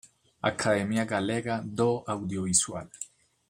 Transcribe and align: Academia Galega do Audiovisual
Academia 0.41 1.05
Galega 1.05 1.61
do 1.63 2.03
Audiovisual 2.07 2.89